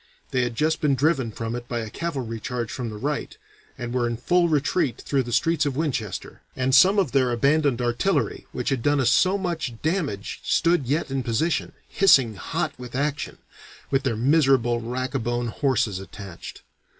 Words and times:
They 0.31 0.41
had 0.41 0.55
just 0.55 0.81
been 0.81 0.95
driven 0.95 1.31
from 1.31 1.53
it 1.55 1.67
by 1.67 1.77
a 1.81 1.89
cavalry 1.91 2.39
charge 2.39 2.71
from 2.71 2.89
the 2.89 2.97
right, 2.97 3.37
and 3.77 3.93
were 3.93 4.07
in 4.07 4.17
full 4.17 4.49
retreat 4.49 4.99
through 4.99 5.21
the 5.21 5.31
streets 5.31 5.63
of 5.63 5.75
Winchester, 5.75 6.41
and 6.55 6.73
some 6.73 6.97
of 6.97 7.11
their 7.11 7.31
abandoned 7.31 7.83
artillery 7.83 8.47
which 8.51 8.69
had 8.69 8.81
done 8.81 8.99
us 8.99 9.11
so 9.11 9.37
much 9.37 9.79
damage 9.83 10.39
stood 10.43 10.87
yet 10.87 11.11
in 11.11 11.21
position, 11.21 11.73
hissing 11.87 12.33
hot 12.33 12.73
with 12.79 12.95
action, 12.95 13.37
with 13.91 14.01
their 14.01 14.17
miserable 14.17 14.79
rac 14.81 15.13
a 15.13 15.19
bone 15.19 15.49
horses 15.49 15.99
attached. 15.99 16.63